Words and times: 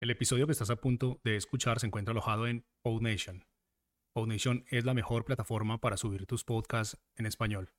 El 0.00 0.08
episodio 0.08 0.46
que 0.46 0.52
estás 0.52 0.70
a 0.70 0.76
punto 0.76 1.20
de 1.24 1.36
escuchar 1.36 1.78
se 1.78 1.86
encuentra 1.86 2.12
alojado 2.12 2.46
en 2.46 2.64
PodNation. 2.80 3.44
PodNation 4.14 4.64
es 4.70 4.86
la 4.86 4.94
mejor 4.94 5.26
plataforma 5.26 5.78
para 5.78 5.98
subir 5.98 6.24
tus 6.24 6.42
podcasts 6.42 6.96
en 7.16 7.26
español. 7.26 7.74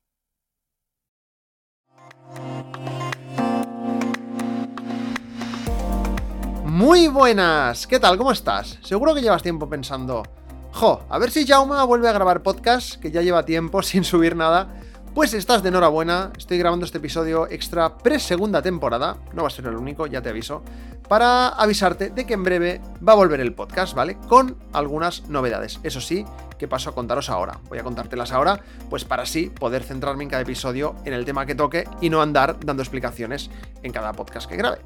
Muy 6.64 7.06
buenas, 7.06 7.86
¿qué 7.86 8.00
tal? 8.00 8.18
¿Cómo 8.18 8.32
estás? 8.32 8.80
Seguro 8.82 9.14
que 9.14 9.22
llevas 9.22 9.44
tiempo 9.44 9.70
pensando, 9.70 10.24
Jo, 10.72 11.04
a 11.08 11.18
ver 11.18 11.30
si 11.30 11.46
Jauma 11.46 11.84
vuelve 11.84 12.08
a 12.08 12.12
grabar 12.12 12.42
podcast, 12.42 13.00
que 13.00 13.10
ya 13.10 13.22
lleva 13.22 13.44
tiempo 13.44 13.82
sin 13.82 14.04
subir 14.04 14.36
nada. 14.36 14.80
Pues 15.14 15.34
estás 15.34 15.62
de 15.64 15.70
enhorabuena, 15.70 16.32
estoy 16.38 16.56
grabando 16.58 16.86
este 16.86 16.98
episodio 16.98 17.48
extra 17.50 17.98
pre-segunda 17.98 18.62
temporada, 18.62 19.16
no 19.32 19.42
va 19.42 19.48
a 19.48 19.50
ser 19.50 19.66
el 19.66 19.74
único, 19.74 20.06
ya 20.06 20.22
te 20.22 20.28
aviso, 20.28 20.62
para 21.08 21.48
avisarte 21.48 22.10
de 22.10 22.24
que 22.24 22.34
en 22.34 22.44
breve 22.44 22.80
va 23.06 23.14
a 23.14 23.16
volver 23.16 23.40
el 23.40 23.52
podcast, 23.52 23.94
¿vale? 23.94 24.16
Con 24.28 24.56
algunas 24.72 25.28
novedades. 25.28 25.80
Eso 25.82 26.00
sí, 26.00 26.24
que 26.56 26.68
paso 26.68 26.90
a 26.90 26.94
contaros 26.94 27.28
ahora. 27.28 27.58
Voy 27.68 27.80
a 27.80 27.82
contártelas 27.82 28.30
ahora, 28.30 28.60
pues 28.88 29.04
para 29.04 29.24
así 29.24 29.50
poder 29.50 29.82
centrarme 29.82 30.22
en 30.22 30.30
cada 30.30 30.42
episodio 30.42 30.94
en 31.04 31.12
el 31.12 31.24
tema 31.24 31.44
que 31.44 31.56
toque 31.56 31.88
y 32.00 32.08
no 32.08 32.22
andar 32.22 32.60
dando 32.64 32.82
explicaciones 32.84 33.50
en 33.82 33.90
cada 33.90 34.12
podcast 34.12 34.48
que 34.48 34.56
grabe. 34.56 34.78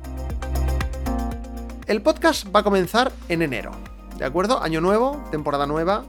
El 1.87 2.01
podcast 2.01 2.46
va 2.55 2.60
a 2.60 2.62
comenzar 2.62 3.12
en 3.29 3.43
enero, 3.43 3.73
¿de 4.16 4.24
acuerdo? 4.24 4.62
Año 4.62 4.80
nuevo, 4.80 5.23
temporada 5.30 5.66
nueva, 5.66 6.04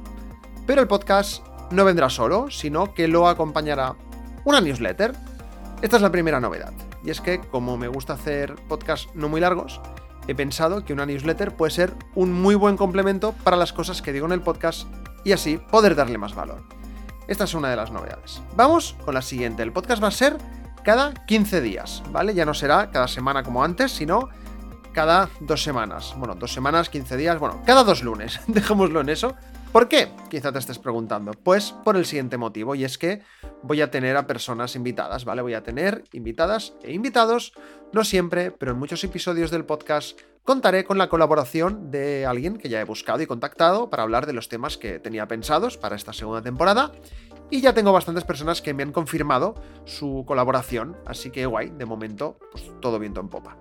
pero 0.66 0.82
el 0.82 0.88
podcast 0.88 1.46
no 1.72 1.86
vendrá 1.86 2.10
solo, 2.10 2.50
sino 2.52 2.94
que 2.94 3.08
lo 3.08 3.28
acompañará 3.28 3.96
una 4.44 4.62
newsletter. 4.62 5.14
Esta 5.82 5.96
es 5.98 6.02
la 6.02 6.12
primera 6.12 6.40
novedad, 6.40 6.74
y 7.04 7.10
es 7.10 7.22
que 7.22 7.40
como 7.40 7.78
me 7.78 7.88
gusta 7.88 8.14
hacer 8.14 8.56
podcasts 8.68 9.10
no 9.14 9.30
muy 9.30 9.42
largos, 9.42 9.82
he 10.28 10.36
pensado 10.36 10.86
que 10.86 10.94
una 10.94 11.06
newsletter 11.06 11.56
puede 11.56 11.72
ser 11.72 11.94
un 12.16 12.32
muy 12.32 12.56
buen 12.56 12.78
complemento 12.78 13.34
para 13.44 13.58
las 13.58 13.74
cosas 13.74 14.02
que 14.02 14.14
digo 14.14 14.26
en 14.26 14.32
el 14.32 14.42
podcast 14.42 14.88
y 15.24 15.32
así 15.32 15.58
poder 15.58 15.96
darle 15.96 16.18
más 16.18 16.36
valor. 16.36 16.64
Esta 17.28 17.46
es 17.46 17.54
una 17.56 17.70
de 17.70 17.76
las 17.76 17.92
novedades. 17.92 18.42
Vamos 18.56 18.96
con 19.04 19.16
la 19.16 19.22
siguiente. 19.22 19.64
El 19.64 19.74
podcast 19.74 20.02
va 20.04 20.10
a 20.10 20.12
ser 20.12 20.38
cada 20.84 21.14
15 21.26 21.62
días, 21.62 22.04
¿vale? 22.12 22.36
Ya 22.36 22.46
no 22.46 22.54
será 22.54 22.92
cada 22.92 23.08
semana 23.08 23.42
como 23.42 23.64
antes, 23.64 23.92
sino 23.92 24.30
cada 24.96 25.30
dos 25.42 25.62
semanas. 25.62 26.16
Bueno, 26.18 26.36
dos 26.36 26.54
semanas, 26.54 26.90
15 26.90 27.18
días, 27.18 27.38
bueno, 27.38 27.62
cada 27.66 27.84
dos 27.84 28.02
lunes, 28.02 28.40
dejémoslo 28.48 29.02
en 29.02 29.10
eso. 29.10 29.36
¿Por 29.74 29.90
qué? 29.90 30.08
Quizá 30.30 30.54
te 30.54 30.60
estés 30.60 30.80
preguntando. 30.80 31.34
Pues 31.34 31.74
por 31.84 31.98
el 31.98 32.06
siguiente 32.06 32.38
motivo, 32.38 32.76
y 32.76 32.86
es 32.86 32.98
que 32.98 33.22
voy 33.62 33.82
a 33.82 33.92
tener 33.92 34.16
a 34.16 34.26
personas 34.26 34.74
invitadas, 34.78 35.26
¿vale? 35.26 35.42
Voy 35.42 35.54
a 35.54 35.64
tener 35.64 36.06
invitadas 36.14 36.76
e 36.82 36.94
invitados, 36.94 37.52
no 37.92 38.06
siempre, 38.06 38.52
pero 38.52 38.72
en 38.72 38.80
muchos 38.80 39.04
episodios 39.04 39.52
del 39.52 39.66
podcast 39.66 40.18
contaré 40.46 40.86
con 40.86 40.98
la 40.98 41.10
colaboración 41.10 41.92
de 41.92 42.26
alguien 42.26 42.58
que 42.58 42.70
ya 42.70 42.80
he 42.80 42.86
buscado 42.86 43.22
y 43.22 43.28
contactado 43.28 43.90
para 43.90 44.04
hablar 44.04 44.26
de 44.26 44.34
los 44.34 44.48
temas 44.48 44.78
que 44.78 45.00
tenía 45.00 45.28
pensados 45.28 45.78
para 45.78 45.98
esta 45.98 46.14
segunda 46.14 46.42
temporada. 46.42 46.94
Y 47.52 47.60
ya 47.60 47.74
tengo 47.74 47.92
bastantes 47.92 48.24
personas 48.24 48.62
que 48.62 48.74
me 48.74 48.84
han 48.84 48.94
confirmado 48.94 49.56
su 49.84 50.24
colaboración, 50.26 50.96
así 51.06 51.32
que 51.32 51.46
guay, 51.46 51.72
de 51.72 51.86
momento, 51.86 52.40
pues 52.52 52.72
todo 52.80 52.98
viento 52.98 53.20
en 53.20 53.28
popa. 53.28 53.58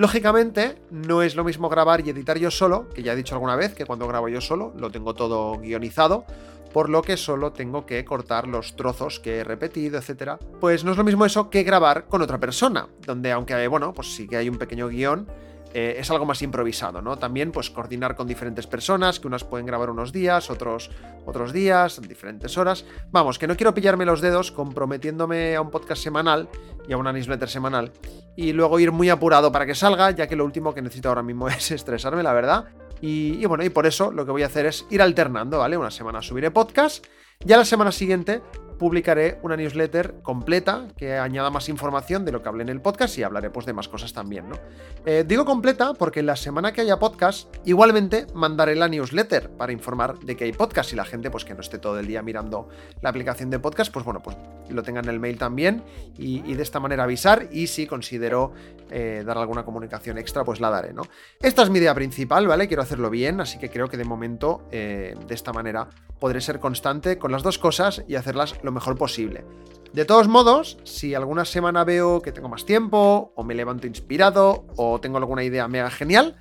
Lógicamente, 0.00 0.76
no 0.90 1.20
es 1.20 1.36
lo 1.36 1.44
mismo 1.44 1.68
grabar 1.68 2.00
y 2.00 2.08
editar 2.08 2.38
yo 2.38 2.50
solo, 2.50 2.88
que 2.88 3.02
ya 3.02 3.12
he 3.12 3.16
dicho 3.16 3.34
alguna 3.34 3.54
vez 3.54 3.74
que 3.74 3.84
cuando 3.84 4.08
grabo 4.08 4.30
yo 4.30 4.40
solo 4.40 4.72
lo 4.78 4.90
tengo 4.90 5.12
todo 5.12 5.58
guionizado, 5.58 6.24
por 6.72 6.88
lo 6.88 7.02
que 7.02 7.18
solo 7.18 7.52
tengo 7.52 7.84
que 7.84 8.02
cortar 8.06 8.48
los 8.48 8.76
trozos 8.76 9.20
que 9.20 9.40
he 9.40 9.44
repetido, 9.44 9.98
etc. 9.98 10.38
Pues 10.58 10.84
no 10.84 10.92
es 10.92 10.96
lo 10.96 11.04
mismo 11.04 11.26
eso 11.26 11.50
que 11.50 11.64
grabar 11.64 12.06
con 12.06 12.22
otra 12.22 12.40
persona, 12.40 12.88
donde 13.04 13.30
aunque, 13.30 13.68
bueno, 13.68 13.92
pues 13.92 14.14
sí 14.14 14.26
que 14.26 14.38
hay 14.38 14.48
un 14.48 14.56
pequeño 14.56 14.88
guion, 14.88 15.28
eh, 15.72 15.96
es 15.98 16.10
algo 16.10 16.26
más 16.26 16.42
improvisado, 16.42 17.00
¿no? 17.00 17.16
También, 17.16 17.52
pues, 17.52 17.70
coordinar 17.70 18.16
con 18.16 18.26
diferentes 18.26 18.66
personas, 18.66 19.20
que 19.20 19.28
unas 19.28 19.44
pueden 19.44 19.66
grabar 19.66 19.90
unos 19.90 20.12
días, 20.12 20.50
otros 20.50 20.90
otros 21.26 21.52
días, 21.52 21.98
en 21.98 22.08
diferentes 22.08 22.58
horas. 22.58 22.84
Vamos, 23.10 23.38
que 23.38 23.46
no 23.46 23.56
quiero 23.56 23.72
pillarme 23.72 24.04
los 24.04 24.20
dedos 24.20 24.50
comprometiéndome 24.50 25.54
a 25.54 25.60
un 25.60 25.70
podcast 25.70 26.02
semanal 26.02 26.48
y 26.88 26.92
a 26.92 26.96
una 26.96 27.12
newsletter 27.12 27.48
semanal 27.48 27.92
y 28.36 28.52
luego 28.52 28.80
ir 28.80 28.90
muy 28.90 29.10
apurado 29.10 29.52
para 29.52 29.66
que 29.66 29.74
salga, 29.74 30.10
ya 30.10 30.26
que 30.26 30.34
lo 30.34 30.44
último 30.44 30.74
que 30.74 30.82
necesito 30.82 31.08
ahora 31.08 31.22
mismo 31.22 31.48
es 31.48 31.70
estresarme, 31.70 32.22
la 32.22 32.32
verdad. 32.32 32.64
Y, 33.00 33.42
y 33.42 33.46
bueno, 33.46 33.64
y 33.64 33.70
por 33.70 33.86
eso 33.86 34.10
lo 34.10 34.24
que 34.24 34.32
voy 34.32 34.42
a 34.42 34.46
hacer 34.46 34.66
es 34.66 34.86
ir 34.90 35.00
alternando, 35.00 35.58
¿vale? 35.58 35.76
Una 35.76 35.90
semana 35.90 36.20
subiré 36.20 36.50
podcast, 36.50 37.06
ya 37.44 37.56
la 37.56 37.64
semana 37.64 37.92
siguiente 37.92 38.42
publicaré 38.80 39.38
una 39.42 39.58
newsletter 39.58 40.22
completa 40.22 40.88
que 40.96 41.18
añada 41.18 41.50
más 41.50 41.68
información 41.68 42.24
de 42.24 42.32
lo 42.32 42.42
que 42.42 42.48
hablé 42.48 42.62
en 42.62 42.70
el 42.70 42.80
podcast 42.80 43.18
y 43.18 43.22
hablaré 43.22 43.50
pues 43.50 43.66
de 43.66 43.74
más 43.74 43.88
cosas 43.88 44.14
también, 44.14 44.48
¿no? 44.48 44.56
Eh, 45.04 45.22
digo 45.28 45.44
completa 45.44 45.92
porque 45.92 46.22
la 46.22 46.34
semana 46.34 46.72
que 46.72 46.80
haya 46.80 46.98
podcast, 46.98 47.54
igualmente 47.66 48.26
mandaré 48.32 48.74
la 48.76 48.88
newsletter 48.88 49.50
para 49.50 49.72
informar 49.72 50.18
de 50.20 50.34
que 50.34 50.44
hay 50.44 50.54
podcast 50.54 50.94
y 50.94 50.96
la 50.96 51.04
gente 51.04 51.30
pues 51.30 51.44
que 51.44 51.52
no 51.52 51.60
esté 51.60 51.78
todo 51.78 51.98
el 51.98 52.06
día 52.06 52.22
mirando 52.22 52.70
la 53.02 53.10
aplicación 53.10 53.50
de 53.50 53.58
podcast, 53.58 53.92
pues 53.92 54.02
bueno, 54.02 54.22
pues 54.22 54.38
lo 54.70 54.82
tengan 54.82 55.04
en 55.04 55.10
el 55.10 55.20
mail 55.20 55.36
también 55.36 55.84
y, 56.16 56.40
de 56.54 56.62
esta 56.62 56.80
manera 56.80 57.04
avisar 57.04 57.48
y 57.52 57.66
si 57.66 57.86
considero 57.86 58.54
eh, 58.90 59.22
dar 59.26 59.36
alguna 59.36 59.62
comunicación 59.62 60.16
extra, 60.16 60.42
pues 60.42 60.58
la 60.58 60.70
daré, 60.70 60.94
¿no? 60.94 61.02
Esta 61.42 61.64
es 61.64 61.68
mi 61.68 61.80
idea 61.80 61.94
principal, 61.94 62.46
¿vale? 62.46 62.66
Quiero 62.66 62.82
hacerlo 62.82 63.10
bien, 63.10 63.42
así 63.42 63.58
que 63.58 63.68
creo 63.68 63.88
que 63.88 63.98
de 63.98 64.04
momento 64.04 64.66
eh, 64.70 65.14
de 65.26 65.34
esta 65.34 65.52
manera 65.52 65.90
podré 66.20 66.40
ser 66.40 66.60
constante 66.60 67.18
con 67.18 67.32
las 67.32 67.42
dos 67.42 67.58
cosas 67.58 68.04
y 68.06 68.14
hacerlas 68.14 68.56
lo 68.62 68.72
mejor 68.72 68.96
posible. 68.96 69.44
De 69.92 70.04
todos 70.04 70.28
modos, 70.28 70.78
si 70.84 71.14
alguna 71.14 71.44
semana 71.44 71.82
veo 71.82 72.22
que 72.22 72.30
tengo 72.30 72.48
más 72.48 72.64
tiempo, 72.64 73.32
o 73.34 73.42
me 73.42 73.54
levanto 73.54 73.88
inspirado, 73.88 74.66
o 74.76 75.00
tengo 75.00 75.18
alguna 75.18 75.42
idea 75.42 75.66
mega 75.66 75.90
genial, 75.90 76.36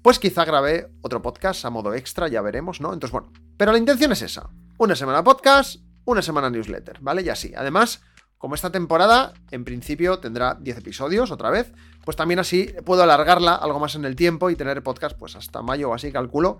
pues 0.00 0.18
quizá 0.18 0.44
grabé 0.44 0.88
otro 1.02 1.20
podcast 1.20 1.64
a 1.64 1.70
modo 1.70 1.92
extra, 1.94 2.28
ya 2.28 2.40
veremos, 2.40 2.80
¿no? 2.80 2.94
Entonces, 2.94 3.12
bueno, 3.12 3.32
pero 3.58 3.72
la 3.72 3.78
intención 3.78 4.12
es 4.12 4.22
esa. 4.22 4.48
Una 4.78 4.96
semana 4.96 5.22
podcast, 5.22 5.76
una 6.04 6.22
semana 6.22 6.48
newsletter, 6.48 6.98
¿vale? 7.00 7.22
Y 7.22 7.28
así. 7.28 7.52
Además, 7.56 8.02
como 8.44 8.56
esta 8.56 8.68
temporada 8.68 9.32
en 9.52 9.64
principio 9.64 10.18
tendrá 10.18 10.58
10 10.60 10.76
episodios 10.76 11.30
otra 11.30 11.48
vez, 11.48 11.72
pues 12.04 12.14
también 12.14 12.40
así 12.40 12.74
puedo 12.84 13.02
alargarla 13.02 13.54
algo 13.54 13.80
más 13.80 13.94
en 13.94 14.04
el 14.04 14.16
tiempo 14.16 14.50
y 14.50 14.54
tener 14.54 14.82
podcast 14.82 15.16
pues 15.18 15.34
hasta 15.34 15.62
mayo 15.62 15.88
o 15.88 15.94
así 15.94 16.12
calculo. 16.12 16.58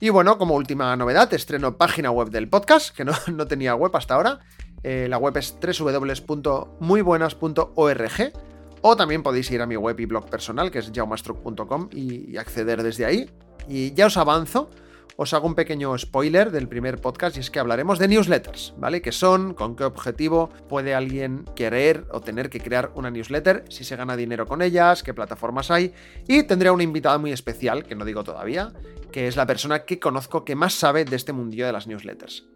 Y 0.00 0.08
bueno, 0.08 0.38
como 0.38 0.54
última 0.54 0.96
novedad, 0.96 1.34
estreno 1.34 1.76
página 1.76 2.10
web 2.10 2.30
del 2.30 2.48
podcast, 2.48 2.96
que 2.96 3.04
no, 3.04 3.12
no 3.30 3.46
tenía 3.46 3.74
web 3.74 3.94
hasta 3.94 4.14
ahora. 4.14 4.40
Eh, 4.82 5.08
la 5.10 5.18
web 5.18 5.36
es 5.36 5.58
www.muybuenas.org 5.60 8.32
o 8.80 8.96
también 8.96 9.22
podéis 9.22 9.50
ir 9.50 9.60
a 9.60 9.66
mi 9.66 9.76
web 9.76 10.00
y 10.00 10.06
blog 10.06 10.30
personal, 10.30 10.70
que 10.70 10.78
es 10.78 10.90
jaumastruc.com 10.90 11.90
y, 11.92 12.32
y 12.32 12.38
acceder 12.38 12.82
desde 12.82 13.04
ahí. 13.04 13.30
Y 13.68 13.92
ya 13.92 14.06
os 14.06 14.16
avanzo 14.16 14.70
os 15.16 15.32
hago 15.32 15.46
un 15.46 15.54
pequeño 15.54 15.96
spoiler 15.96 16.50
del 16.50 16.68
primer 16.68 17.00
podcast 17.00 17.36
y 17.36 17.40
es 17.40 17.50
que 17.50 17.58
hablaremos 17.58 17.98
de 17.98 18.08
newsletters, 18.08 18.74
¿vale? 18.76 19.00
¿Qué 19.00 19.12
son? 19.12 19.54
¿Con 19.54 19.74
qué 19.74 19.84
objetivo 19.84 20.50
puede 20.68 20.94
alguien 20.94 21.44
querer 21.56 22.06
o 22.10 22.20
tener 22.20 22.50
que 22.50 22.60
crear 22.60 22.92
una 22.94 23.10
newsletter? 23.10 23.64
Si 23.70 23.84
se 23.84 23.96
gana 23.96 24.16
dinero 24.16 24.46
con 24.46 24.60
ellas, 24.60 25.02
qué 25.02 25.14
plataformas 25.14 25.70
hay. 25.70 25.94
Y 26.28 26.42
tendré 26.42 26.70
una 26.70 26.82
invitada 26.82 27.16
muy 27.18 27.32
especial, 27.32 27.84
que 27.84 27.94
no 27.94 28.04
digo 28.04 28.24
todavía, 28.24 28.72
que 29.10 29.26
es 29.26 29.36
la 29.36 29.46
persona 29.46 29.84
que 29.84 29.98
conozco 29.98 30.44
que 30.44 30.54
más 30.54 30.74
sabe 30.74 31.04
de 31.06 31.16
este 31.16 31.32
mundillo 31.32 31.66
de 31.66 31.72
las 31.72 31.86
newsletters. 31.86 32.46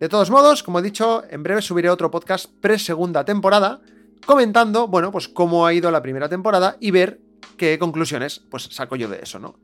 De 0.00 0.08
todos 0.08 0.30
modos, 0.30 0.62
como 0.62 0.78
he 0.78 0.82
dicho, 0.82 1.22
en 1.28 1.42
breve 1.42 1.62
subiré 1.62 1.90
otro 1.90 2.10
podcast 2.10 2.46
pre-segunda 2.60 3.24
temporada 3.24 3.80
comentando, 4.26 4.88
bueno, 4.88 5.12
pues 5.12 5.28
cómo 5.28 5.66
ha 5.66 5.74
ido 5.74 5.90
la 5.90 6.02
primera 6.02 6.28
temporada 6.28 6.76
y 6.80 6.90
ver 6.90 7.20
qué 7.56 7.78
conclusiones 7.78 8.40
pues 8.50 8.64
saco 8.64 8.96
yo 8.96 9.08
de 9.08 9.20
eso, 9.22 9.38
¿no? 9.38 9.58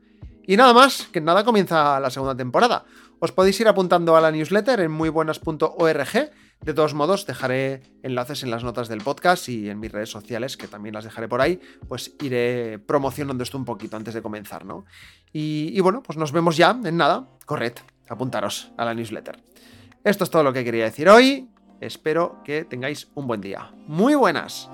Y 0.49 0.57
nada 0.57 0.73
más, 0.73 1.07
que 1.11 1.21
nada 1.21 1.43
comienza 1.43 1.99
la 1.99 2.09
segunda 2.09 2.35
temporada. 2.35 2.83
Os 3.19 3.31
podéis 3.31 3.59
ir 3.59 3.67
apuntando 3.67 4.17
a 4.17 4.21
la 4.21 4.31
newsletter 4.31 4.79
en 4.79 4.89
muybuenas.org. 4.89 6.31
De 6.61 6.73
todos 6.73 6.95
modos, 6.95 7.27
dejaré 7.27 7.83
enlaces 8.01 8.41
en 8.41 8.49
las 8.49 8.63
notas 8.63 8.87
del 8.87 9.03
podcast 9.03 9.47
y 9.47 9.69
en 9.69 9.79
mis 9.79 9.91
redes 9.91 10.09
sociales, 10.09 10.57
que 10.57 10.67
también 10.67 10.95
las 10.95 11.03
dejaré 11.03 11.27
por 11.27 11.39
ahí, 11.39 11.61
pues 11.87 12.15
iré 12.23 12.79
promocionando 12.79 13.43
esto 13.43 13.59
un 13.59 13.65
poquito 13.65 13.95
antes 13.95 14.15
de 14.15 14.23
comenzar, 14.23 14.65
¿no? 14.65 14.85
Y, 15.31 15.79
bueno, 15.81 16.01
pues 16.01 16.17
nos 16.17 16.31
vemos 16.31 16.57
ya 16.57 16.75
en 16.83 16.97
nada. 16.97 17.27
Corred, 17.45 17.73
apuntaros 18.09 18.71
a 18.75 18.85
la 18.85 18.95
newsletter. 18.95 19.43
Esto 20.03 20.23
es 20.23 20.31
todo 20.31 20.41
lo 20.41 20.51
que 20.51 20.63
quería 20.63 20.85
decir 20.85 21.09
hoy. 21.09 21.47
Espero 21.79 22.41
que 22.43 22.65
tengáis 22.65 23.07
un 23.13 23.27
buen 23.27 23.41
día. 23.41 23.71
Muy 23.85 24.15
buenas. 24.15 24.67